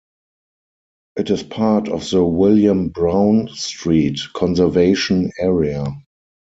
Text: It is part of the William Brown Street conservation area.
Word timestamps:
It 1.15 1.29
is 1.29 1.43
part 1.43 1.87
of 1.87 2.09
the 2.09 2.25
William 2.25 2.89
Brown 2.89 3.49
Street 3.49 4.19
conservation 4.33 5.31
area. 5.37 5.85